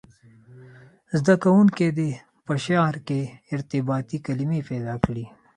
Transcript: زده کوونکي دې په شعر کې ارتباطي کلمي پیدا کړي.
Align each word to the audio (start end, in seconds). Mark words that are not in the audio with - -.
زده 1.19 1.35
کوونکي 1.43 1.87
دې 1.97 2.11
په 2.45 2.53
شعر 2.65 2.95
کې 3.07 3.21
ارتباطي 3.53 4.17
کلمي 4.25 4.61
پیدا 4.69 4.95
کړي. 5.05 5.25